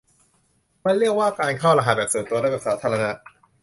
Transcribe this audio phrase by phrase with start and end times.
[0.83, 3.09] มันเรียกว่าการเข้ารหัสแบบส่วนตัวและแบบสาธารณะ